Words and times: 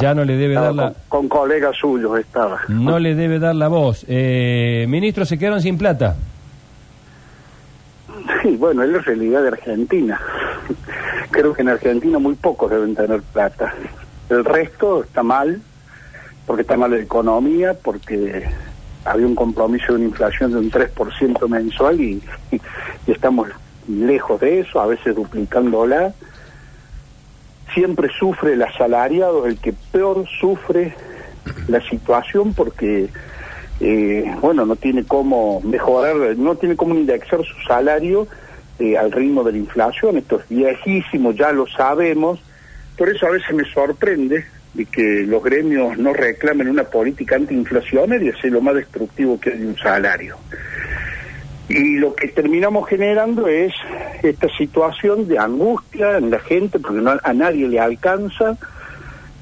ya 0.00 0.14
no 0.14 0.24
le 0.24 0.36
debe 0.36 0.54
Estaba 0.54 0.66
dar 0.66 0.74
la... 0.74 0.92
con, 1.08 1.28
con 1.28 1.28
colegas 1.28 1.76
suyos 1.76 2.18
estaba. 2.18 2.60
No 2.68 2.98
le 2.98 3.14
debe 3.14 3.38
dar 3.38 3.54
la 3.54 3.68
voz. 3.68 4.04
Eh, 4.08 4.86
ministro, 4.88 5.24
se 5.24 5.38
quedaron 5.38 5.60
sin 5.60 5.78
plata. 5.78 6.16
Sí, 8.42 8.56
bueno, 8.56 8.82
es 8.82 8.90
la 8.90 8.98
realidad 8.98 9.42
de 9.42 9.48
Argentina. 9.48 10.20
Creo 11.30 11.52
que 11.52 11.62
en 11.62 11.68
Argentina 11.68 12.18
muy 12.18 12.34
pocos 12.34 12.70
deben 12.70 12.94
tener 12.94 13.22
plata. 13.22 13.74
El 14.28 14.44
resto 14.44 15.02
está 15.04 15.22
mal, 15.22 15.60
porque 16.46 16.62
está 16.62 16.76
mal 16.76 16.90
la 16.90 16.98
economía, 16.98 17.74
porque 17.74 18.48
había 19.04 19.26
un 19.26 19.34
compromiso 19.34 19.92
de 19.92 19.98
una 20.00 20.04
inflación 20.06 20.52
de 20.52 20.58
un 20.58 20.70
3% 20.70 21.48
mensual 21.48 22.00
y, 22.00 22.22
y, 22.50 22.56
y 23.06 23.12
estamos 23.12 23.48
lejos 23.88 24.40
de 24.40 24.60
eso, 24.60 24.80
a 24.80 24.86
veces 24.86 25.14
duplicándola. 25.14 26.12
Siempre 27.74 28.08
sufre 28.18 28.54
el 28.54 28.62
asalariado, 28.62 29.46
el 29.46 29.58
que 29.58 29.72
peor 29.92 30.26
sufre 30.40 30.94
la 31.68 31.80
situación 31.88 32.54
porque 32.54 33.08
eh, 33.80 34.24
bueno, 34.40 34.66
no 34.66 34.76
tiene 34.76 35.04
cómo 35.04 35.60
mejorar, 35.62 36.36
no 36.36 36.56
tiene 36.56 36.76
cómo 36.76 36.94
indexar 36.94 37.42
su 37.44 37.54
salario 37.66 38.28
eh, 38.78 38.96
al 38.96 39.10
ritmo 39.10 39.42
de 39.42 39.52
la 39.52 39.58
inflación. 39.58 40.18
Esto 40.18 40.40
es 40.40 40.48
viejísimo, 40.48 41.32
ya 41.32 41.52
lo 41.52 41.66
sabemos. 41.66 42.40
Por 42.96 43.08
eso 43.08 43.26
a 43.26 43.30
veces 43.30 43.54
me 43.54 43.64
sorprende 43.64 44.44
de 44.74 44.84
que 44.84 45.24
los 45.26 45.42
gremios 45.42 45.98
no 45.98 46.12
reclamen 46.12 46.68
una 46.68 46.84
política 46.84 47.36
antiinflacionaria, 47.36 48.32
es 48.32 48.52
lo 48.52 48.60
más 48.60 48.74
destructivo 48.74 49.40
que 49.40 49.50
hay 49.50 49.62
un 49.62 49.76
salario. 49.76 50.36
Y 51.70 51.98
lo 51.98 52.16
que 52.16 52.26
terminamos 52.26 52.88
generando 52.88 53.46
es 53.46 53.72
esta 54.24 54.48
situación 54.58 55.28
de 55.28 55.38
angustia 55.38 56.18
en 56.18 56.28
la 56.28 56.40
gente, 56.40 56.80
porque 56.80 57.00
no, 57.00 57.12
a 57.22 57.32
nadie 57.32 57.68
le 57.68 57.78
alcanza, 57.78 58.58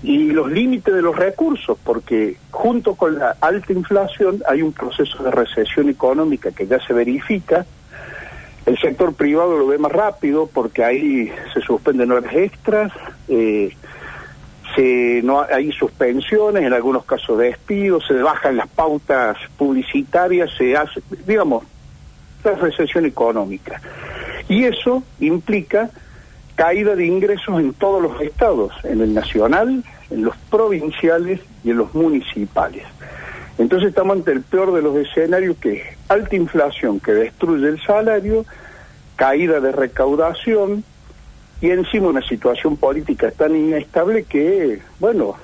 y 0.03 0.31
los 0.31 0.53
límites 0.53 0.95
de 0.95 1.01
los 1.01 1.17
recursos, 1.17 1.79
porque 1.83 2.37
junto 2.51 2.97
con 2.97 3.19
la 3.19 3.35
alta 3.41 3.73
inflación 3.73 4.43
hay 4.47 4.61
un 4.61 4.75
proceso 4.75 5.23
de 5.23 5.31
recesión 5.31 5.89
económica 5.89 6.53
que 6.53 6.67
ya 6.67 6.79
se 6.87 6.93
verifica. 6.93 7.65
El 8.67 8.79
sector 8.79 9.15
privado 9.15 9.57
lo 9.57 9.67
ve 9.67 9.79
más 9.79 9.91
rápido 9.91 10.51
porque 10.53 10.85
ahí 10.85 11.33
se 11.55 11.63
suspenden 11.63 12.13
horas 12.13 12.35
extras, 12.35 12.93
eh, 13.29 13.75
se, 14.77 15.23
no 15.25 15.47
hay 15.51 15.73
suspensiones, 15.73 16.63
en 16.63 16.75
algunos 16.75 17.07
casos 17.07 17.39
despidos, 17.39 18.07
se 18.07 18.21
bajan 18.21 18.59
las 18.59 18.69
pautas 18.69 19.39
publicitarias, 19.57 20.51
se 20.59 20.77
hace, 20.77 21.01
digamos, 21.27 21.65
la 22.45 22.53
recesión 22.53 23.07
económica. 23.07 23.81
Y 24.49 24.65
eso 24.65 25.03
implica 25.21 25.91
caída 26.55 26.97
de 26.97 27.07
ingresos 27.07 27.61
en 27.61 27.73
todos 27.75 28.03
los 28.03 28.21
estados, 28.21 28.73
en 28.83 29.01
el 29.01 29.15
nacional, 29.15 29.85
en 30.11 30.25
los 30.25 30.37
provinciales 30.51 31.41
y 31.63 31.71
en 31.71 31.79
los 31.79 31.95
municipales. 31.95 32.85
Entonces 33.59 33.91
estamos 33.91 34.17
ante 34.17 34.33
el 34.33 34.43
peor 34.43 34.73
de 34.73 34.83
los 34.83 34.97
escenarios 34.97 35.57
que 35.59 35.75
es 35.75 35.83
alta 36.09 36.37
inflación 36.37 37.01
que 37.01 37.13
destruye 37.13 37.69
el 37.69 37.81
salario, 37.83 38.45
caída 39.17 39.61
de 39.61 39.73
recaudación 39.73 40.85
y 41.61 41.71
encima 41.71 42.09
una 42.09 42.27
situación 42.27 42.77
política 42.77 43.31
tan 43.33 43.55
inestable 43.57 44.25
que, 44.25 44.81
bueno, 45.01 45.37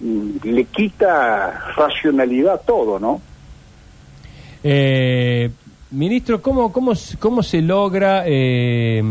le 0.00 0.64
quita 0.64 1.72
racionalidad 1.76 2.54
a 2.54 2.58
todo, 2.58 2.98
¿no? 2.98 3.20
Eh, 4.62 5.50
ministro, 5.90 6.40
¿cómo, 6.42 6.72
cómo, 6.72 6.92
cómo 7.18 7.42
se 7.42 7.62
logra... 7.62 8.24
Eh, 8.26 9.02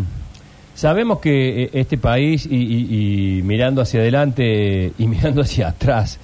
sabemos 0.79 1.19
que 1.19 1.63
eh, 1.63 1.69
este 1.73 1.97
país, 1.97 2.47
y, 2.49 2.55
y, 2.55 3.39
y, 3.39 3.41
mirando 3.41 3.81
hacia 3.81 3.99
adelante 3.99 4.93
y 4.97 5.07
mirando 5.07 5.41
hacia 5.41 5.67
atrás, 5.67 6.19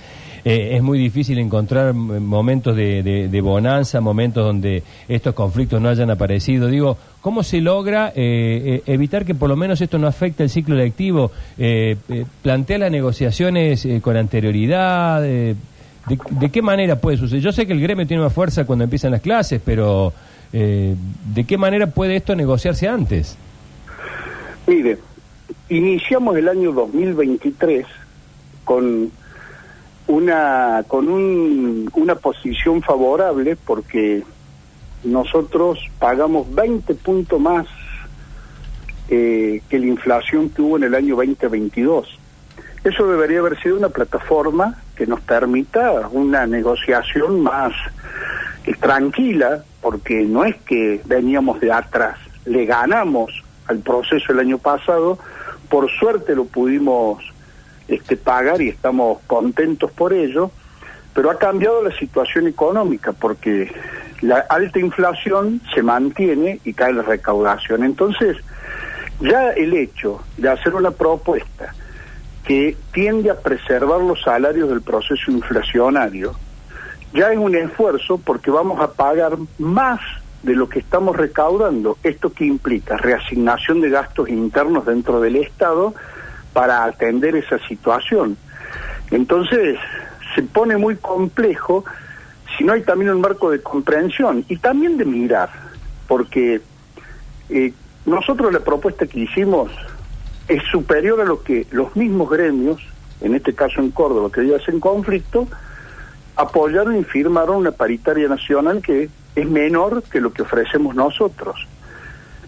eh, 0.45 0.77
es 0.77 0.81
muy 0.81 0.97
difícil 0.97 1.39
encontrar 1.39 1.93
momentos 1.93 2.73
de, 2.73 3.03
de, 3.03 3.41
bonanza, 3.41 3.99
momentos 3.99 4.45
donde 4.45 4.83
estos 5.09 5.33
conflictos 5.33 5.81
no 5.81 5.89
hayan 5.89 6.09
aparecido. 6.09 6.67
Digo, 6.67 6.97
¿cómo 7.19 7.43
se 7.43 7.59
logra 7.59 8.13
eh, 8.15 8.81
evitar 8.85 9.25
que 9.25 9.35
por 9.35 9.49
lo 9.49 9.57
menos 9.57 9.81
esto 9.81 9.97
no 9.97 10.07
afecte 10.07 10.43
el 10.43 10.49
ciclo 10.49 10.75
lectivo? 10.75 11.31
¿Plantea 12.43 12.77
las 12.77 12.91
negociaciones 12.91 13.85
con 14.01 14.15
anterioridad? 14.15 15.21
De, 15.21 15.55
¿De 16.29 16.49
qué 16.49 16.61
manera 16.61 17.01
puede 17.01 17.17
suceder? 17.17 17.43
Yo 17.43 17.51
sé 17.51 17.65
que 17.65 17.73
el 17.73 17.81
gremio 17.81 18.05
tiene 18.05 18.21
más 18.21 18.31
fuerza 18.31 18.65
cuando 18.65 18.83
empiezan 18.83 19.11
las 19.11 19.21
clases, 19.21 19.59
pero 19.65 20.13
¿de 20.51 21.43
qué 21.45 21.57
manera 21.57 21.87
puede 21.87 22.15
esto 22.15 22.35
negociarse 22.35 22.87
antes? 22.87 23.37
Mire, 24.67 24.97
iniciamos 25.69 26.37
el 26.37 26.49
año 26.49 26.71
2023 26.71 27.85
con 28.63 29.11
una 30.07 30.83
con 30.87 31.09
un, 31.09 31.89
una 31.93 32.15
posición 32.15 32.81
favorable 32.81 33.55
porque 33.55 34.23
nosotros 35.03 35.79
pagamos 35.99 36.53
20 36.53 36.95
puntos 36.95 37.39
más 37.39 37.67
eh, 39.07 39.61
que 39.69 39.79
la 39.79 39.85
inflación 39.85 40.49
que 40.49 40.61
hubo 40.61 40.77
en 40.77 40.83
el 40.83 40.95
año 40.95 41.15
2022. 41.15 42.19
Eso 42.83 43.07
debería 43.07 43.39
haber 43.39 43.59
sido 43.61 43.77
una 43.77 43.89
plataforma 43.89 44.81
que 44.95 45.07
nos 45.07 45.21
permita 45.21 46.07
una 46.11 46.45
negociación 46.47 47.41
más 47.41 47.71
eh, 48.65 48.73
tranquila, 48.79 49.63
porque 49.85 50.23
no 50.23 50.45
es 50.45 50.55
que 50.63 50.99
veníamos 51.05 51.59
de 51.59 51.71
atrás, 51.71 52.17
le 52.45 52.65
ganamos 52.65 53.43
al 53.67 53.77
proceso 53.81 54.31
el 54.31 54.39
año 54.39 54.57
pasado, 54.57 55.19
por 55.69 55.91
suerte 55.91 56.33
lo 56.33 56.45
pudimos 56.45 57.23
este, 57.87 58.17
pagar 58.17 58.63
y 58.63 58.69
estamos 58.69 59.19
contentos 59.27 59.91
por 59.91 60.11
ello, 60.11 60.49
pero 61.13 61.29
ha 61.29 61.37
cambiado 61.37 61.83
la 61.83 61.95
situación 61.95 62.47
económica 62.47 63.11
porque 63.11 63.71
la 64.21 64.39
alta 64.49 64.79
inflación 64.79 65.61
se 65.71 65.83
mantiene 65.83 66.59
y 66.63 66.73
cae 66.73 66.91
la 66.91 67.03
recaudación. 67.03 67.83
Entonces, 67.83 68.37
ya 69.21 69.51
el 69.51 69.71
hecho 69.75 70.19
de 70.37 70.49
hacer 70.49 70.73
una 70.73 70.89
propuesta 70.89 71.75
que 72.43 72.75
tiende 72.91 73.29
a 73.29 73.39
preservar 73.39 74.01
los 74.01 74.19
salarios 74.23 74.67
del 74.67 74.81
proceso 74.81 75.29
inflacionario, 75.29 76.33
ya 77.15 77.31
es 77.31 77.37
un 77.37 77.55
esfuerzo 77.55 78.17
porque 78.17 78.51
vamos 78.51 78.79
a 78.81 78.91
pagar 78.91 79.37
más 79.57 79.99
de 80.43 80.53
lo 80.53 80.69
que 80.69 80.79
estamos 80.79 81.15
recaudando. 81.15 81.97
¿Esto 82.03 82.31
que 82.31 82.45
implica? 82.45 82.97
Reasignación 82.97 83.81
de 83.81 83.89
gastos 83.89 84.29
internos 84.29 84.85
dentro 84.85 85.19
del 85.21 85.37
Estado 85.37 85.95
para 86.53 86.83
atender 86.83 87.35
esa 87.35 87.57
situación. 87.67 88.37
Entonces, 89.11 89.79
se 90.35 90.43
pone 90.43 90.77
muy 90.77 90.97
complejo 90.97 91.85
si 92.57 92.63
no 92.63 92.73
hay 92.73 92.81
también 92.83 93.11
un 93.11 93.21
marco 93.21 93.49
de 93.49 93.61
comprensión 93.61 94.45
y 94.47 94.57
también 94.57 94.97
de 94.97 95.05
mirar, 95.05 95.49
porque 96.07 96.61
eh, 97.49 97.73
nosotros 98.05 98.53
la 98.53 98.59
propuesta 98.59 99.07
que 99.07 99.21
hicimos 99.21 99.71
es 100.47 100.63
superior 100.71 101.21
a 101.21 101.25
lo 101.25 101.43
que 101.43 101.65
los 101.71 101.95
mismos 101.95 102.29
gremios, 102.29 102.81
en 103.21 103.35
este 103.35 103.53
caso 103.53 103.81
en 103.81 103.91
Córdoba, 103.91 104.29
que 104.31 104.47
ya 104.47 104.57
en 104.67 104.79
conflicto, 104.79 105.47
apoyaron 106.35 106.97
y 106.97 107.03
firmaron 107.03 107.57
una 107.57 107.71
paritaria 107.71 108.27
nacional 108.27 108.81
que 108.81 109.09
es 109.35 109.49
menor 109.49 110.03
que 110.03 110.21
lo 110.21 110.31
que 110.31 110.41
ofrecemos 110.41 110.95
nosotros. 110.95 111.67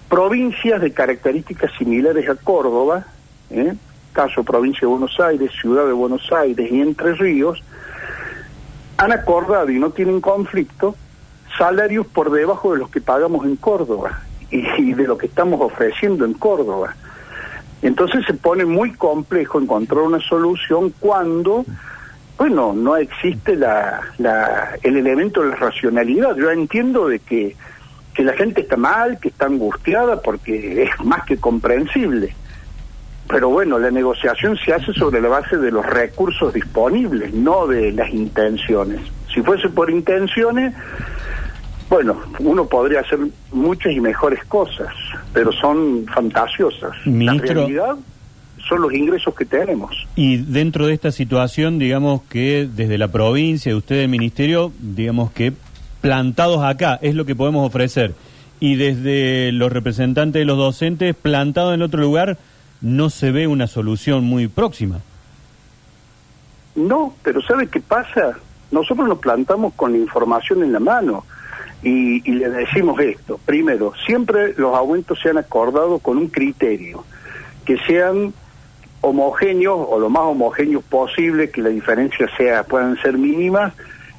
Provincias 0.10 0.82
de 0.82 0.94
características 0.94 1.72
similares 1.78 2.30
a 2.30 2.36
Córdoba, 2.36 3.06
¿eh? 3.50 3.76
caso 4.14 4.44
provincia 4.44 4.82
de 4.82 4.88
Buenos 4.88 5.20
Aires, 5.20 5.52
ciudad 5.60 5.86
de 5.86 5.94
Buenos 5.94 6.32
Aires 6.32 6.72
y 6.72 6.82
Entre 6.82 7.14
Ríos, 7.14 7.64
han 8.98 9.12
acordado 9.12 9.70
y 9.70 9.80
no 9.80 9.92
tienen 9.92 10.22
conflicto 10.22 10.96
salarios 11.58 12.08
por 12.08 12.32
debajo 12.32 12.74
de 12.74 12.80
los 12.80 12.90
que 12.90 13.02
pagamos 13.02 13.46
en 13.46 13.56
Córdoba 13.58 14.22
y, 14.50 14.66
y 14.82 14.94
de 14.94 15.04
lo 15.08 15.18
que 15.18 15.28
estamos 15.28 15.62
ofreciendo 15.62 16.26
en 16.26 16.34
Córdoba. 16.34 16.96
Entonces 17.82 18.26
se 18.26 18.34
pone 18.34 18.66
muy 18.66 18.94
complejo 18.94 19.60
encontrar 19.60 20.02
una 20.02 20.20
solución 20.20 20.94
cuando 21.00 21.64
bueno, 22.38 22.74
no 22.74 22.98
existe 22.98 23.56
la, 23.56 24.02
la, 24.20 24.78
el 24.84 24.98
elemento 24.98 25.42
de 25.42 25.50
la 25.50 25.56
racionalidad. 25.56 26.36
Yo 26.36 26.52
entiendo 26.52 27.08
de 27.08 27.20
que, 27.20 27.56
que 28.14 28.24
la 28.24 28.34
gente 28.34 28.62
está 28.62 28.78
mal, 28.78 29.20
que 29.20 29.30
está 29.30 29.48
angustiada, 29.48 30.22
porque 30.22 30.84
es 30.84 30.90
más 31.04 31.26
que 31.26 31.38
comprensible. 31.38 32.34
Pero 33.28 33.50
bueno, 33.50 33.80
la 33.80 33.92
negociación 33.92 34.58
se 34.58 34.74
hace 34.74 34.94
sobre 34.94 35.20
la 35.20 35.30
base 35.30 35.58
de 35.58 35.72
los 35.72 35.86
recursos 35.86 36.54
disponibles, 36.54 37.34
no 37.34 37.68
de 37.68 37.92
las 37.92 38.10
intenciones. 38.14 39.02
Si 39.34 39.42
fuese 39.42 39.68
por 39.70 39.90
intenciones, 39.90 40.74
bueno, 41.90 42.22
uno 42.40 42.66
podría 42.66 43.02
hacer 43.02 43.20
muchas 43.52 43.94
y 43.94 44.00
mejores 44.00 44.44
cosas, 44.46 44.94
pero 45.34 45.52
son 45.52 46.06
fantasiosas. 46.06 46.92
Ministro... 47.06 47.48
La 47.48 47.54
realidad 47.54 47.98
son 48.68 48.82
los 48.82 48.94
ingresos 48.94 49.34
que 49.36 49.46
tenemos. 49.46 50.08
Y 50.16 50.38
dentro 50.38 50.88
de 50.88 50.94
esta 50.94 51.12
situación, 51.12 51.80
digamos 51.80 52.22
que 52.24 52.68
desde 52.72 52.98
la 52.98 53.08
provincia, 53.08 53.72
de 53.72 53.78
usted 53.78 53.98
del 53.98 54.10
ministerio, 54.10 54.72
digamos 54.80 55.32
que 55.32 55.54
plantados 56.02 56.64
acá 56.64 57.00
es 57.02 57.16
lo 57.16 57.26
que 57.26 57.36
podemos 57.36 57.66
ofrecer. 57.68 58.14
Y 58.60 58.76
desde 58.76 59.52
los 59.52 59.72
representantes 59.72 60.40
de 60.40 60.46
los 60.46 60.58
docentes, 60.58 61.16
plantados 61.16 61.74
en 61.74 61.82
otro 61.82 62.02
lugar, 62.02 62.38
no 62.82 63.10
se 63.10 63.32
ve 63.32 63.48
una 63.48 63.68
solución 63.68 64.24
muy 64.24 64.48
próxima. 64.48 65.00
No, 66.76 67.14
pero 67.24 67.42
¿sabe 67.42 67.68
qué 67.68 67.80
pasa? 67.80 68.38
Nosotros 68.72 69.08
nos 69.08 69.20
plantamos 69.20 69.74
con 69.74 69.92
la 69.94 69.98
información 69.98 70.64
en 70.64 70.74
la 70.74 70.80
mano 70.80 71.26
y, 71.84 72.30
y 72.30 72.34
le 72.34 72.50
decimos 72.50 73.00
esto. 73.00 73.40
Primero, 73.46 73.94
siempre 74.06 74.54
los 74.58 74.76
aumentos 74.76 75.20
se 75.22 75.30
han 75.30 75.38
acordado 75.38 76.00
con 76.00 76.18
un 76.18 76.28
criterio, 76.28 77.04
que 77.66 77.78
sean 77.80 78.34
homogéneos 79.02 79.78
o 79.90 80.00
lo 80.00 80.10
más 80.10 80.24
homogéneos 80.24 80.84
posible, 80.84 81.50
que 81.50 81.62
la 81.62 81.70
diferencia 81.70 82.28
sea 82.38 82.64
puedan 82.64 82.98
ser 82.98 83.18
mínimas 83.18 83.74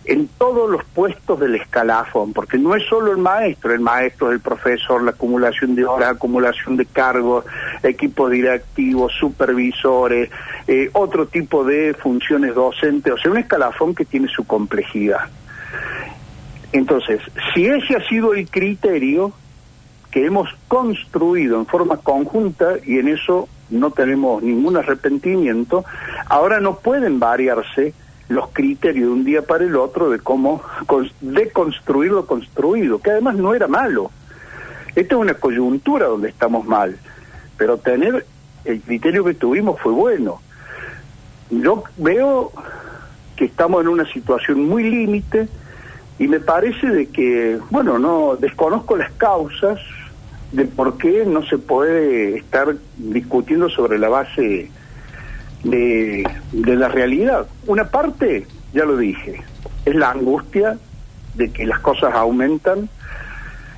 en 0.08 0.26
todos 0.38 0.70
los 0.70 0.82
puestos 0.84 1.38
del 1.38 1.54
escalafón, 1.56 2.32
porque 2.32 2.56
no 2.56 2.74
es 2.74 2.82
solo 2.88 3.12
el 3.12 3.18
maestro, 3.18 3.74
el 3.74 3.80
maestro 3.80 4.28
es 4.28 4.36
el 4.36 4.40
profesor, 4.40 5.02
la 5.02 5.10
acumulación 5.10 5.74
de 5.74 5.84
horas, 5.84 6.12
acumulación 6.12 6.78
de 6.78 6.86
cargos, 6.86 7.44
equipos 7.82 8.30
directivos, 8.30 9.12
supervisores, 9.20 10.30
eh, 10.66 10.88
otro 10.94 11.26
tipo 11.26 11.62
de 11.62 11.92
funciones 11.92 12.54
docentes, 12.54 13.12
o 13.12 13.18
sea, 13.18 13.30
un 13.30 13.36
escalafón 13.36 13.94
que 13.94 14.06
tiene 14.06 14.28
su 14.28 14.46
complejidad. 14.46 15.28
Entonces, 16.72 17.20
si 17.52 17.66
ese 17.66 17.96
ha 17.96 18.08
sido 18.08 18.32
el 18.32 18.48
criterio 18.48 19.32
que 20.10 20.24
hemos 20.24 20.48
construido 20.68 21.58
en 21.58 21.66
forma 21.66 21.98
conjunta, 21.98 22.76
y 22.82 22.98
en 22.98 23.08
eso 23.08 23.46
no 23.70 23.90
tenemos 23.90 24.42
ningún 24.42 24.76
arrepentimiento, 24.76 25.84
ahora 26.26 26.60
no 26.60 26.78
pueden 26.78 27.20
variarse 27.20 27.94
los 28.28 28.48
criterios 28.48 29.06
de 29.06 29.12
un 29.12 29.24
día 29.24 29.42
para 29.42 29.64
el 29.64 29.76
otro 29.76 30.10
de 30.10 30.18
cómo 30.18 30.62
deconstruir 31.20 32.12
lo 32.12 32.26
construido, 32.26 32.98
que 33.00 33.10
además 33.10 33.36
no 33.36 33.54
era 33.54 33.66
malo. 33.68 34.10
Esta 34.94 35.14
es 35.14 35.20
una 35.20 35.34
coyuntura 35.34 36.06
donde 36.06 36.28
estamos 36.28 36.66
mal, 36.66 36.98
pero 37.56 37.78
tener 37.78 38.26
el 38.64 38.80
criterio 38.82 39.24
que 39.24 39.34
tuvimos 39.34 39.80
fue 39.80 39.92
bueno. 39.92 40.40
Yo 41.50 41.84
veo 41.96 42.52
que 43.36 43.46
estamos 43.46 43.82
en 43.82 43.88
una 43.88 44.04
situación 44.12 44.68
muy 44.68 44.90
límite 44.90 45.48
y 46.18 46.26
me 46.28 46.40
parece 46.40 46.88
de 46.88 47.08
que, 47.08 47.58
bueno, 47.70 47.98
no 47.98 48.36
desconozco 48.36 48.96
las 48.96 49.10
causas 49.12 49.78
de 50.52 50.64
por 50.64 50.96
qué 50.96 51.24
no 51.26 51.44
se 51.44 51.58
puede 51.58 52.38
estar 52.38 52.74
discutiendo 52.96 53.68
sobre 53.68 53.98
la 53.98 54.08
base 54.08 54.70
de, 55.64 56.26
la 56.52 56.88
realidad. 56.88 57.46
Una 57.66 57.84
parte, 57.84 58.46
ya 58.72 58.84
lo 58.84 58.96
dije, 58.96 59.42
es 59.84 59.94
la 59.94 60.10
angustia 60.10 60.78
de 61.34 61.50
que 61.50 61.66
las 61.66 61.80
cosas 61.80 62.14
aumentan 62.14 62.88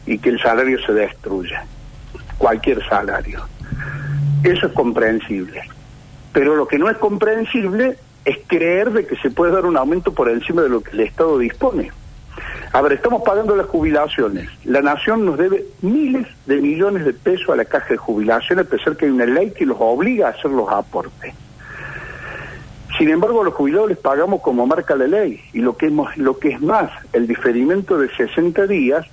y 0.06 0.18
que 0.18 0.30
el 0.30 0.40
salario 0.40 0.78
se 0.84 0.92
destruya, 0.92 1.64
cualquier 2.38 2.86
salario. 2.88 3.44
Eso 4.42 4.66
es 4.66 4.72
comprensible. 4.72 5.62
Pero 6.32 6.54
lo 6.54 6.68
que 6.68 6.78
no 6.78 6.88
es 6.88 6.96
comprensible 6.98 7.96
es 8.24 8.38
creer 8.46 8.92
de 8.92 9.06
que 9.06 9.16
se 9.16 9.30
puede 9.30 9.52
dar 9.52 9.66
un 9.66 9.76
aumento 9.76 10.12
por 10.12 10.28
encima 10.28 10.62
de 10.62 10.68
lo 10.68 10.80
que 10.80 10.92
el 10.92 11.00
Estado 11.00 11.38
dispone. 11.38 11.90
A 12.72 12.82
ver, 12.82 12.92
estamos 12.92 13.22
pagando 13.22 13.56
las 13.56 13.66
jubilaciones. 13.66 14.48
La 14.64 14.80
nación 14.80 15.26
nos 15.26 15.36
debe 15.38 15.64
miles 15.82 16.26
de 16.46 16.60
millones 16.60 17.04
de 17.04 17.12
pesos 17.12 17.48
a 17.50 17.56
la 17.56 17.64
caja 17.64 17.88
de 17.88 17.96
jubilación, 17.96 18.60
a 18.60 18.64
pesar 18.64 18.96
que 18.96 19.06
hay 19.06 19.10
una 19.10 19.26
ley 19.26 19.50
que 19.50 19.66
los 19.66 19.76
obliga 19.80 20.28
a 20.28 20.30
hacer 20.30 20.52
los 20.52 20.68
aportes. 20.68 21.34
Sin 22.96 23.08
embargo, 23.08 23.40
a 23.40 23.44
los 23.44 23.54
jubilados 23.54 23.88
les 23.88 23.98
pagamos 23.98 24.40
como 24.40 24.66
marca 24.66 24.94
la 24.94 25.06
ley 25.06 25.40
y 25.52 25.60
lo 25.60 25.76
que, 25.76 25.86
hemos, 25.86 26.16
lo 26.16 26.38
que 26.38 26.50
es 26.50 26.60
más, 26.60 26.90
el 27.12 27.26
diferimiento 27.26 27.98
de 27.98 28.08
60 28.14 28.66
días 28.66 29.06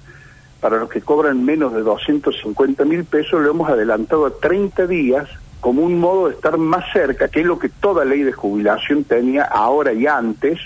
para 0.60 0.78
los 0.78 0.90
que 0.90 1.02
cobran 1.02 1.44
menos 1.44 1.74
de 1.74 1.82
250 1.82 2.86
mil 2.86 3.06
pesos 3.06 3.42
lo 3.42 3.52
hemos 3.52 3.70
adelantado 3.70 4.26
a 4.26 4.32
30 4.32 4.88
días 4.88 5.28
como 5.62 5.84
un 5.84 6.00
modo 6.00 6.28
de 6.28 6.36
estar 6.36 6.58
más 6.58 6.92
cerca, 6.92 7.28
que 7.28 7.42
es 7.42 7.46
lo 7.46 7.60
que 7.60 7.70
toda 7.70 8.06
ley 8.06 8.24
de 8.24 8.32
jubilación 8.32 9.04
tenía 9.04 9.44
ahora 9.44 9.94
y 9.94 10.06
antes, 10.06 10.60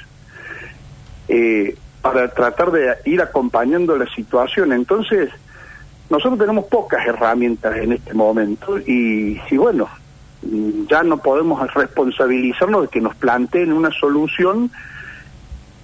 eh, 1.28 1.76
para 2.02 2.28
tratar 2.30 2.72
de 2.72 2.96
ir 3.06 3.22
acompañando 3.22 3.98
la 3.98 4.08
situación. 4.14 4.74
Entonces, 4.74 5.30
nosotros 6.10 6.40
tenemos 6.40 6.66
pocas 6.66 7.06
herramientas 7.06 7.78
en 7.78 7.94
este 7.94 8.14
momento 8.14 8.80
y, 8.80 9.40
y 9.50 9.58
bueno, 9.58 9.88
ya 10.90 11.04
no 11.04 11.18
podemos 11.18 11.72
responsabilizarnos 11.74 12.84
de 12.84 12.88
que 12.88 13.02
nos 13.02 13.16
planteen 13.16 13.72
una 13.72 13.92
solución 13.92 14.72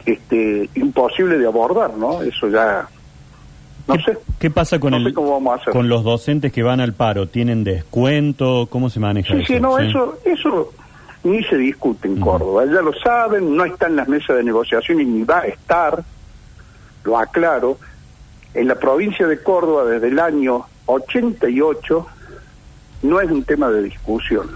este, 0.05 0.69
imposible 0.75 1.37
de 1.37 1.47
abordar, 1.47 1.93
¿no? 1.95 2.21
Eso 2.21 2.49
ya 2.49 2.87
no 3.87 3.95
sé. 4.01 4.17
¿Qué 4.39 4.49
pasa 4.49 4.79
con 4.79 4.93
el 4.93 5.13
con 5.13 5.87
los 5.87 6.03
docentes 6.03 6.51
que 6.51 6.61
van 6.61 6.81
al 6.81 6.93
paro? 6.93 7.27
¿Tienen 7.27 7.63
descuento? 7.63 8.67
¿Cómo 8.69 8.89
se 8.89 8.99
maneja 8.99 9.33
sí, 9.33 9.41
eso? 9.41 9.53
Sí, 9.53 9.59
no, 9.59 9.79
eso 9.79 10.19
eso 10.25 10.73
ni 11.27 11.43
se 11.43 11.57
discute 11.57 12.07
en 12.07 12.19
Córdoba. 12.19 12.65
Ya 12.65 12.81
lo 12.81 12.93
saben, 12.93 13.55
no 13.55 13.65
está 13.65 13.87
en 13.87 13.95
las 13.95 14.07
mesas 14.07 14.37
de 14.37 14.43
negociación 14.43 15.01
y 15.01 15.05
ni 15.05 15.23
va 15.23 15.39
a 15.39 15.47
estar. 15.47 16.03
Lo 17.03 17.17
aclaro. 17.17 17.77
En 18.53 18.67
la 18.67 18.75
provincia 18.75 19.27
de 19.27 19.41
Córdoba 19.43 19.85
desde 19.85 20.07
el 20.07 20.19
año 20.19 20.65
88 20.87 22.07
no 23.03 23.21
es 23.21 23.29
un 23.29 23.43
tema 23.43 23.69
de 23.69 23.83
discusión. 23.83 24.49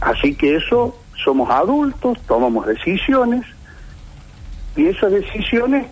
Así 0.00 0.34
que 0.34 0.56
eso, 0.56 0.98
somos 1.22 1.50
adultos, 1.50 2.18
tomamos 2.26 2.66
decisiones 2.66 3.44
y 4.76 4.86
esas 4.86 5.12
decisiones 5.12 5.86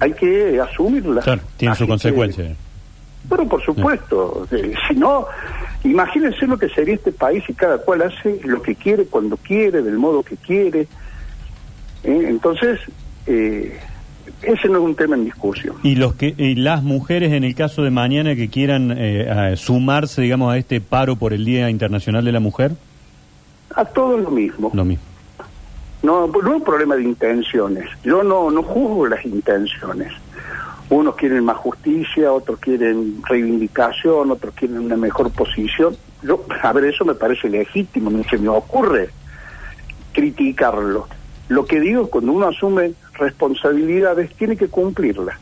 hay 0.00 0.12
que 0.12 0.60
asumirlas. 0.60 1.24
Claro, 1.24 1.42
tiene 1.56 1.74
su 1.74 1.86
consecuencia. 1.86 2.54
Pero 3.28 3.46
por 3.46 3.62
supuesto, 3.62 4.46
si 4.88 4.94
no, 4.94 5.26
imagínense 5.84 6.46
lo 6.46 6.58
que 6.58 6.68
sería 6.68 6.94
este 6.94 7.12
país 7.12 7.44
si 7.46 7.54
cada 7.54 7.78
cual 7.78 8.02
hace 8.02 8.40
lo 8.44 8.62
que 8.62 8.74
quiere, 8.74 9.04
cuando 9.04 9.36
quiere, 9.36 9.82
del 9.82 9.98
modo 9.98 10.22
que 10.22 10.36
quiere. 10.36 10.80
¿eh? 12.04 12.24
Entonces, 12.28 12.80
eh, 13.26 13.78
ese 14.42 14.68
no 14.68 14.78
es 14.78 14.84
un 14.84 14.94
tema 14.94 15.16
en 15.16 15.24
discusión. 15.24 15.76
¿Y, 15.82 15.96
los 15.96 16.14
que, 16.14 16.34
y 16.36 16.54
las 16.54 16.82
mujeres 16.82 17.32
en 17.32 17.44
el 17.44 17.54
caso 17.54 17.82
de 17.82 17.90
mañana 17.90 18.34
que 18.34 18.48
quieran 18.48 18.94
eh, 18.96 19.54
sumarse, 19.56 20.22
digamos, 20.22 20.52
a 20.52 20.58
este 20.58 20.80
paro 20.80 21.16
por 21.16 21.32
el 21.32 21.44
Día 21.44 21.70
Internacional 21.70 22.24
de 22.24 22.32
la 22.32 22.40
Mujer? 22.40 22.72
A 23.74 23.84
todos 23.84 24.20
lo 24.20 24.30
mismo. 24.30 24.70
Lo 24.74 24.84
mismo. 24.84 25.04
No, 26.02 26.26
no 26.26 26.38
es 26.38 26.46
un 26.46 26.64
problema 26.64 26.96
de 26.96 27.02
intenciones. 27.02 27.88
Yo 28.02 28.22
no, 28.22 28.50
no 28.50 28.62
juzgo 28.62 29.06
las 29.06 29.24
intenciones. 29.24 30.12
Unos 30.90 31.14
quieren 31.14 31.44
más 31.44 31.56
justicia, 31.56 32.32
otros 32.32 32.58
quieren 32.58 33.22
reivindicación, 33.28 34.30
otros 34.32 34.54
quieren 34.54 34.78
una 34.78 34.96
mejor 34.96 35.30
posición. 35.30 35.96
Yo, 36.22 36.44
a 36.62 36.72
ver, 36.72 36.84
eso 36.84 37.04
me 37.04 37.14
parece 37.14 37.48
legítimo, 37.48 38.10
no 38.10 38.24
se 38.24 38.38
me 38.38 38.48
ocurre 38.48 39.10
criticarlo. 40.12 41.06
Lo 41.48 41.64
que 41.64 41.80
digo, 41.80 42.10
cuando 42.10 42.32
uno 42.32 42.48
asume 42.48 42.92
responsabilidades, 43.14 44.34
tiene 44.34 44.56
que 44.56 44.68
cumplirlas. 44.68 45.38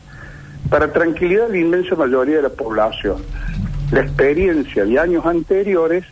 Para 0.69 0.93
tranquilidad 0.93 1.47
de 1.47 1.53
la 1.53 1.57
inmensa 1.57 1.95
mayoría 1.95 2.37
de 2.37 2.43
la 2.43 2.49
población. 2.49 3.17
La 3.91 4.01
experiencia 4.01 4.85
de 4.85 4.99
años 4.99 5.25
anteriores 5.25 6.05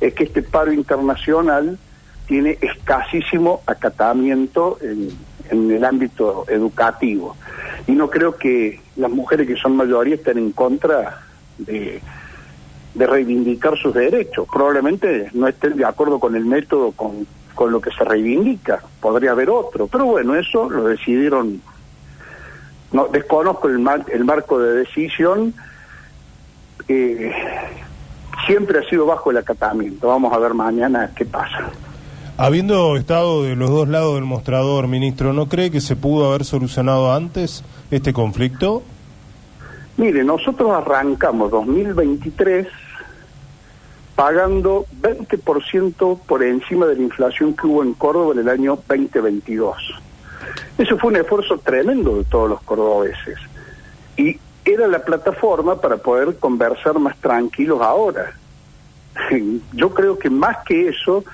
es 0.00 0.12
que 0.12 0.24
este 0.24 0.42
paro 0.42 0.72
internacional 0.72 1.78
tiene 2.26 2.58
escasísimo 2.60 3.62
acatamiento 3.66 4.78
en, 4.82 5.10
en 5.50 5.70
el 5.70 5.84
ámbito 5.84 6.44
educativo. 6.48 7.36
Y 7.86 7.92
no 7.92 8.10
creo 8.10 8.36
que 8.36 8.80
las 8.96 9.10
mujeres 9.10 9.46
que 9.46 9.56
son 9.56 9.76
mayoría 9.76 10.16
estén 10.16 10.38
en 10.38 10.52
contra 10.52 11.22
de, 11.58 12.00
reivindicar 12.94 13.78
sus 13.78 13.94
derechos. 13.94 14.48
Probablemente 14.52 15.30
no 15.32 15.46
estén 15.46 15.76
de 15.76 15.84
acuerdo 15.84 16.18
con 16.18 16.34
el 16.34 16.44
método 16.44 16.92
con 16.92 17.26
con 17.58 17.72
lo 17.72 17.80
que 17.80 17.90
se 17.90 18.04
reivindica. 18.04 18.80
Podría 19.00 19.32
haber 19.32 19.50
otro, 19.50 19.88
pero 19.88 20.04
bueno, 20.04 20.36
eso 20.36 20.70
lo 20.70 20.84
decidieron. 20.84 21.60
No 22.92 23.08
desconozco 23.08 23.66
el, 23.66 23.84
el 24.12 24.24
marco 24.24 24.60
de 24.60 24.74
decisión. 24.74 25.52
Eh, 26.86 27.32
siempre 28.46 28.78
ha 28.78 28.88
sido 28.88 29.06
bajo 29.06 29.32
el 29.32 29.38
acatamiento. 29.38 30.06
Vamos 30.06 30.32
a 30.32 30.38
ver 30.38 30.54
mañana 30.54 31.10
qué 31.16 31.24
pasa. 31.24 31.68
Habiendo 32.40 32.96
estado 32.96 33.42
de 33.42 33.56
los 33.56 33.68
dos 33.68 33.88
lados 33.88 34.14
del 34.14 34.22
mostrador, 34.22 34.86
ministro, 34.86 35.32
¿no 35.32 35.48
cree 35.48 35.72
que 35.72 35.80
se 35.80 35.96
pudo 35.96 36.28
haber 36.28 36.44
solucionado 36.44 37.12
antes 37.12 37.64
este 37.90 38.12
conflicto? 38.12 38.84
Mire, 39.96 40.22
nosotros 40.22 40.70
arrancamos 40.70 41.50
2023 41.50 42.68
pagando 44.14 44.86
20% 45.02 46.20
por 46.28 46.44
encima 46.44 46.86
de 46.86 46.94
la 46.94 47.02
inflación 47.02 47.56
que 47.56 47.66
hubo 47.66 47.82
en 47.82 47.94
Córdoba 47.94 48.34
en 48.34 48.38
el 48.38 48.48
año 48.48 48.78
2022. 48.86 50.00
Eso 50.78 50.96
fue 50.96 51.10
un 51.10 51.16
esfuerzo 51.16 51.58
tremendo 51.58 52.18
de 52.18 52.24
todos 52.24 52.50
los 52.50 52.62
cordobeses. 52.62 53.36
Y 54.16 54.38
era 54.64 54.86
la 54.86 55.00
plataforma 55.00 55.80
para 55.80 55.96
poder 55.96 56.36
conversar 56.36 57.00
más 57.00 57.16
tranquilos 57.16 57.80
ahora. 57.82 58.32
Yo 59.72 59.92
creo 59.92 60.16
que 60.16 60.30
más 60.30 60.58
que 60.64 60.86
eso 60.86 61.24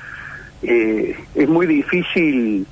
eh, 0.66 1.16
es 1.35 1.49
muy 1.49 1.66
difícil 1.66 2.66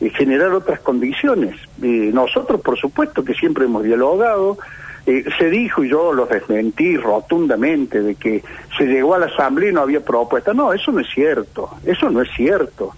eh, 0.00 0.10
generar 0.10 0.52
otras 0.52 0.80
condiciones. 0.80 1.56
Eh, 1.82 2.10
nosotros, 2.12 2.60
por 2.60 2.78
supuesto, 2.78 3.24
que 3.24 3.34
siempre 3.34 3.64
hemos 3.64 3.82
dialogado, 3.82 4.58
eh, 5.06 5.24
se 5.38 5.48
dijo, 5.48 5.84
y 5.84 5.88
yo 5.88 6.12
lo 6.12 6.26
desmentí 6.26 6.96
rotundamente, 6.96 8.02
de 8.02 8.14
que 8.16 8.42
se 8.76 8.84
llegó 8.84 9.14
a 9.14 9.18
la 9.18 9.26
Asamblea 9.26 9.70
y 9.70 9.72
no 9.72 9.80
había 9.80 10.04
propuesta. 10.04 10.52
No, 10.52 10.72
eso 10.72 10.92
no 10.92 11.00
es 11.00 11.08
cierto, 11.14 11.70
eso 11.84 12.10
no 12.10 12.20
es 12.20 12.28
cierto. 12.36 12.94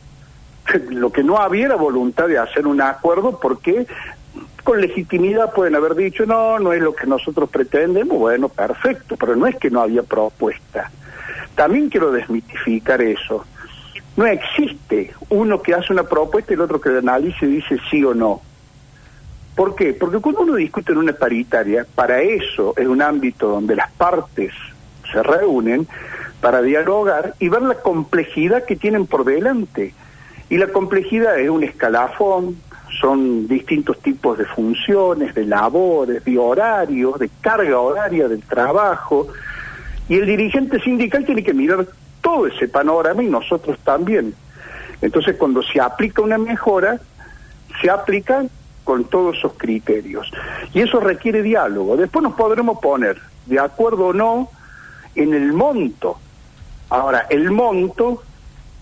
Lo 0.90 1.12
que 1.12 1.22
no 1.22 1.38
había 1.38 1.66
era 1.66 1.76
voluntad 1.76 2.26
de 2.26 2.38
hacer 2.38 2.66
un 2.66 2.80
acuerdo 2.80 3.38
porque 3.38 3.86
con 4.64 4.80
legitimidad 4.80 5.52
pueden 5.52 5.76
haber 5.76 5.94
dicho, 5.94 6.26
no, 6.26 6.58
no 6.58 6.72
es 6.72 6.82
lo 6.82 6.94
que 6.94 7.06
nosotros 7.06 7.48
pretendemos, 7.48 8.18
bueno, 8.18 8.50
perfecto, 8.50 9.16
pero 9.16 9.34
no 9.34 9.46
es 9.46 9.56
que 9.56 9.70
no 9.70 9.80
había 9.80 10.02
propuesta. 10.02 10.90
También 11.54 11.88
quiero 11.88 12.12
desmitificar 12.12 13.00
eso. 13.00 13.46
No 14.18 14.26
existe 14.26 15.12
uno 15.28 15.62
que 15.62 15.74
hace 15.74 15.92
una 15.92 16.02
propuesta 16.02 16.52
y 16.52 16.54
el 16.54 16.62
otro 16.62 16.80
que 16.80 16.90
la 16.90 16.98
analiza 16.98 17.46
y 17.46 17.50
dice 17.50 17.76
sí 17.88 18.02
o 18.02 18.14
no. 18.14 18.40
¿Por 19.54 19.76
qué? 19.76 19.92
Porque 19.94 20.18
cuando 20.18 20.40
uno 20.40 20.56
discute 20.56 20.90
en 20.90 20.98
una 20.98 21.12
paritaria, 21.12 21.86
para 21.94 22.20
eso 22.20 22.74
es 22.76 22.88
un 22.88 23.00
ámbito 23.00 23.46
donde 23.46 23.76
las 23.76 23.92
partes 23.92 24.52
se 25.12 25.22
reúnen 25.22 25.86
para 26.40 26.62
dialogar 26.62 27.34
y 27.38 27.48
ver 27.48 27.62
la 27.62 27.76
complejidad 27.76 28.64
que 28.64 28.74
tienen 28.74 29.06
por 29.06 29.24
delante. 29.24 29.94
Y 30.50 30.56
la 30.56 30.66
complejidad 30.66 31.38
es 31.38 31.48
un 31.48 31.62
escalafón, 31.62 32.56
son 33.00 33.46
distintos 33.46 34.00
tipos 34.00 34.36
de 34.36 34.46
funciones, 34.46 35.32
de 35.32 35.44
labores, 35.44 36.24
de 36.24 36.36
horarios, 36.36 37.20
de 37.20 37.30
carga 37.40 37.78
horaria 37.78 38.26
del 38.26 38.42
trabajo, 38.42 39.28
y 40.08 40.16
el 40.16 40.26
dirigente 40.26 40.80
sindical 40.80 41.24
tiene 41.24 41.44
que 41.44 41.54
mirar 41.54 41.86
todo 42.28 42.46
ese 42.46 42.68
panorama 42.68 43.22
y 43.22 43.26
nosotros 43.26 43.78
también. 43.82 44.34
Entonces, 45.00 45.36
cuando 45.36 45.62
se 45.62 45.80
aplica 45.80 46.20
una 46.20 46.36
mejora, 46.36 47.00
se 47.80 47.88
aplica 47.88 48.44
con 48.84 49.04
todos 49.04 49.38
esos 49.38 49.54
criterios. 49.56 50.30
Y 50.74 50.82
eso 50.82 51.00
requiere 51.00 51.42
diálogo. 51.42 51.96
Después 51.96 52.22
nos 52.22 52.34
podremos 52.34 52.80
poner 52.80 53.16
de 53.46 53.58
acuerdo 53.58 54.08
o 54.08 54.12
no 54.12 54.50
en 55.14 55.32
el 55.32 55.54
monto. 55.54 56.18
Ahora, 56.90 57.26
el 57.30 57.50
monto 57.50 58.22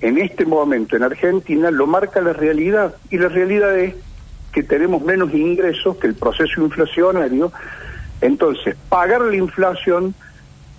en 0.00 0.18
este 0.18 0.44
momento 0.44 0.96
en 0.96 1.04
Argentina 1.04 1.70
lo 1.70 1.86
marca 1.86 2.20
la 2.20 2.32
realidad 2.32 2.96
y 3.10 3.18
la 3.18 3.28
realidad 3.28 3.78
es 3.78 3.94
que 4.52 4.64
tenemos 4.64 5.02
menos 5.02 5.32
ingresos 5.32 5.98
que 5.98 6.08
el 6.08 6.16
proceso 6.16 6.62
inflacionario. 6.62 7.52
Entonces, 8.20 8.74
pagar 8.88 9.20
la 9.20 9.36
inflación 9.36 10.16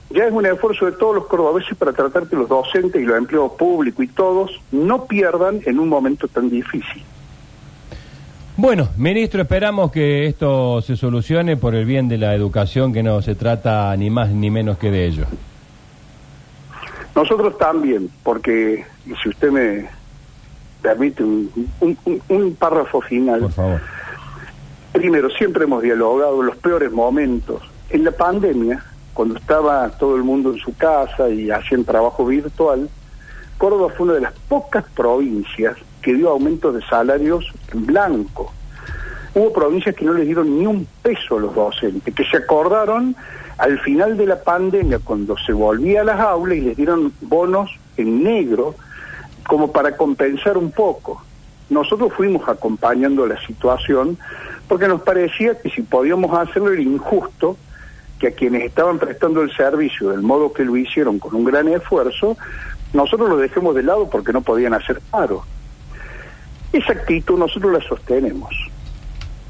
ya 0.09 0.25
es 0.25 0.31
un 0.31 0.45
esfuerzo 0.45 0.85
de 0.85 0.93
todos 0.93 1.15
los 1.15 1.27
cordobeses 1.27 1.75
para 1.77 1.93
tratar 1.93 2.27
que 2.27 2.35
los 2.35 2.47
docentes 2.47 3.01
y 3.01 3.05
los 3.05 3.17
empleados 3.17 3.53
públicos 3.53 4.05
y 4.05 4.07
todos 4.07 4.51
no 4.71 5.05
pierdan 5.05 5.61
en 5.65 5.79
un 5.79 5.89
momento 5.89 6.27
tan 6.27 6.49
difícil. 6.49 7.03
Bueno, 8.55 8.89
ministro, 8.97 9.41
esperamos 9.43 9.91
que 9.91 10.25
esto 10.25 10.81
se 10.81 10.95
solucione 10.95 11.57
por 11.57 11.75
el 11.75 11.85
bien 11.85 12.07
de 12.07 12.17
la 12.17 12.33
educación, 12.33 12.91
que 12.91 13.03
no 13.03 13.21
se 13.21 13.35
trata 13.35 13.95
ni 13.95 14.09
más 14.09 14.29
ni 14.29 14.49
menos 14.49 14.79
que 14.79 14.89
de 14.89 15.05
ello. 15.05 15.25
Nosotros 17.15 17.57
también, 17.57 18.09
porque 18.23 18.83
si 19.21 19.29
usted 19.29 19.51
me 19.51 19.87
permite 20.81 21.23
un, 21.23 22.55
párrafo 22.57 23.01
final. 23.01 23.41
Por 23.41 23.51
favor. 23.51 23.81
Primero, 24.91 25.29
siempre 25.29 25.65
hemos 25.65 25.83
dialogado 25.83 26.41
los 26.41 26.55
peores 26.57 26.91
momentos. 26.91 27.61
En 27.89 28.03
la 28.03 28.11
pandemia, 28.11 28.83
cuando 29.17 29.39
estaba 29.39 29.89
todo 29.97 30.15
el 30.15 30.21
mundo 30.21 30.53
en 30.53 30.59
su 30.59 30.77
casa 30.77 31.27
y 31.27 31.49
hacían 31.49 31.83
trabajo 31.83 32.23
virtual, 32.23 32.87
Córdoba 33.57 33.91
fue 33.97 34.05
una 34.05 34.13
de 34.13 34.21
las 34.21 34.33
pocas 34.47 34.85
provincias 34.95 35.75
que 36.03 36.13
dio 36.13 36.29
aumentos 36.29 36.75
de 36.75 36.83
salarios 36.83 37.51
en 37.73 37.87
blanco. 37.87 38.53
Hubo 39.33 39.51
provincias 39.51 39.95
que 39.95 40.05
no 40.05 40.13
les 40.13 40.27
dieron 40.27 40.59
ni 40.59 40.67
un 40.67 40.85
peso 41.01 41.37
a 41.37 41.39
los 41.39 41.55
docentes, 41.55 42.13
que 42.13 42.25
se 42.25 42.37
acordaron 42.37 43.15
al 43.57 43.79
final 43.79 44.17
de 44.17 44.27
la 44.27 44.43
pandemia, 44.43 44.99
cuando 44.99 45.35
se 45.35 45.51
volvía 45.51 46.01
a 46.01 46.03
las 46.03 46.19
aulas 46.19 46.59
y 46.59 46.61
les 46.61 46.77
dieron 46.77 47.11
bonos 47.21 47.71
en 47.97 48.23
negro, 48.23 48.75
como 49.47 49.71
para 49.71 49.97
compensar 49.97 50.59
un 50.59 50.69
poco. 50.69 51.23
Nosotros 51.71 52.13
fuimos 52.13 52.47
acompañando 52.47 53.25
la 53.25 53.43
situación 53.47 54.19
porque 54.67 54.87
nos 54.87 55.01
parecía 55.01 55.59
que 55.59 55.71
si 55.71 55.81
podíamos 55.81 56.37
hacerlo 56.37 56.71
era 56.71 56.83
injusto 56.83 57.57
que 58.19 58.27
a 58.27 58.31
quienes 58.31 58.63
estaban 58.63 58.99
prestando 58.99 59.41
el 59.41 59.55
servicio 59.55 60.09
del 60.09 60.21
modo 60.21 60.53
que 60.53 60.65
lo 60.65 60.75
hicieron 60.75 61.19
con 61.19 61.35
un 61.35 61.43
gran 61.43 61.67
esfuerzo, 61.67 62.37
nosotros 62.93 63.29
lo 63.29 63.37
dejemos 63.37 63.75
de 63.75 63.83
lado 63.83 64.09
porque 64.09 64.33
no 64.33 64.41
podían 64.41 64.73
hacer 64.73 65.01
paro. 65.11 65.43
Esa 66.73 66.93
actitud 66.93 67.37
nosotros 67.37 67.71
la 67.71 67.81
sostenemos. 67.81 68.55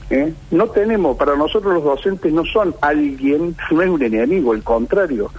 ¿eh? 0.10 0.34
No 0.52 0.68
tenemos, 0.68 1.18
para 1.18 1.36
nosotros 1.36 1.74
los 1.74 1.84
docentes 1.84 2.32
no 2.32 2.46
son 2.46 2.76
alguien, 2.82 3.56
no 3.72 3.82
es 3.82 3.90
un 3.90 4.04
enemigo, 4.04 4.54
al 4.54 4.64
contrario. 4.64 5.32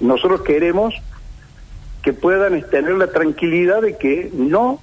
Nosotros 0.00 0.42
queremos 0.42 0.94
que 2.02 2.12
puedan 2.12 2.62
tener 2.70 2.94
la 2.94 3.08
tranquilidad 3.08 3.82
de 3.82 3.96
que 3.96 4.30
no 4.32 4.80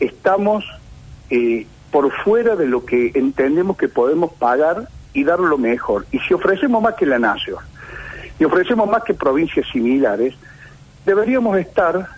estamos 0.00 0.64
eh, 1.30 1.66
por 1.90 2.12
fuera 2.22 2.56
de 2.56 2.66
lo 2.66 2.84
que 2.84 3.12
entendemos 3.14 3.76
que 3.76 3.88
podemos 3.88 4.32
pagar 4.34 4.88
y 5.12 5.24
dar 5.24 5.40
lo 5.40 5.58
mejor. 5.58 6.06
Y 6.12 6.18
si 6.20 6.34
ofrecemos 6.34 6.82
más 6.82 6.94
que 6.94 7.06
la 7.06 7.18
nación, 7.18 7.58
y 8.38 8.44
ofrecemos 8.44 8.88
más 8.88 9.02
que 9.02 9.14
provincias 9.14 9.66
similares, 9.72 10.34
deberíamos 11.04 11.56
estar 11.58 12.08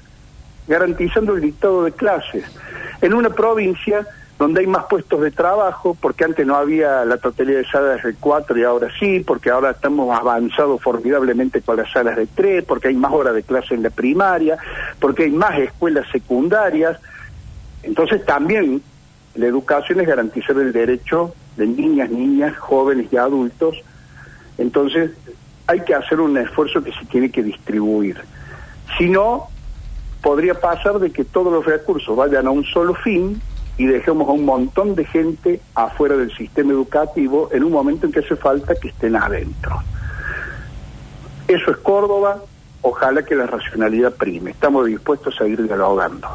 garantizando 0.66 1.34
el 1.34 1.40
dictado 1.40 1.84
de 1.84 1.92
clases. 1.92 2.44
En 3.00 3.14
una 3.14 3.30
provincia 3.30 4.06
donde 4.38 4.60
hay 4.60 4.66
más 4.66 4.84
puestos 4.84 5.20
de 5.20 5.30
trabajo, 5.30 5.96
porque 6.00 6.24
antes 6.24 6.46
no 6.46 6.56
había 6.56 7.04
la 7.04 7.18
totalidad 7.18 7.58
de 7.58 7.66
salas 7.66 8.02
de 8.02 8.14
cuatro 8.14 8.56
y 8.56 8.64
ahora 8.64 8.88
sí, 8.98 9.20
porque 9.20 9.50
ahora 9.50 9.72
estamos 9.72 10.18
avanzados 10.18 10.80
formidablemente 10.82 11.60
con 11.60 11.76
las 11.76 11.92
salas 11.92 12.16
de 12.16 12.26
tres, 12.26 12.64
porque 12.64 12.88
hay 12.88 12.94
más 12.94 13.12
horas 13.12 13.34
de 13.34 13.42
clase 13.42 13.74
en 13.74 13.82
la 13.82 13.90
primaria, 13.90 14.56
porque 14.98 15.24
hay 15.24 15.30
más 15.30 15.58
escuelas 15.58 16.06
secundarias. 16.10 16.98
Entonces 17.82 18.24
también 18.24 18.82
la 19.34 19.46
educación 19.46 20.00
es 20.00 20.06
garantizar 20.06 20.56
el 20.56 20.72
derecho 20.72 21.34
de 21.56 21.66
niñas, 21.66 22.10
niñas, 22.10 22.56
jóvenes 22.56 23.12
y 23.12 23.16
adultos. 23.16 23.76
Entonces 24.58 25.12
hay 25.66 25.80
que 25.80 25.94
hacer 25.94 26.20
un 26.20 26.36
esfuerzo 26.36 26.82
que 26.82 26.92
se 26.92 27.04
tiene 27.06 27.30
que 27.30 27.42
distribuir. 27.42 28.20
Si 28.98 29.08
no, 29.08 29.48
podría 30.20 30.60
pasar 30.60 30.98
de 30.98 31.10
que 31.10 31.24
todos 31.24 31.52
los 31.52 31.64
recursos 31.64 32.16
vayan 32.16 32.46
a 32.46 32.50
un 32.50 32.64
solo 32.64 32.94
fin 32.94 33.40
y 33.78 33.86
dejemos 33.86 34.28
a 34.28 34.32
un 34.32 34.44
montón 34.44 34.94
de 34.94 35.04
gente 35.04 35.60
afuera 35.74 36.16
del 36.16 36.36
sistema 36.36 36.72
educativo 36.72 37.48
en 37.52 37.64
un 37.64 37.72
momento 37.72 38.06
en 38.06 38.12
que 38.12 38.18
hace 38.18 38.36
falta 38.36 38.74
que 38.74 38.88
estén 38.88 39.16
adentro. 39.16 39.80
Eso 41.48 41.70
es 41.70 41.76
Córdoba, 41.78 42.42
ojalá 42.82 43.24
que 43.24 43.34
la 43.34 43.46
racionalidad 43.46 44.14
prime. 44.14 44.50
Estamos 44.50 44.86
dispuestos 44.86 45.40
a 45.40 45.46
ir 45.46 45.62
dialogando. 45.62 46.28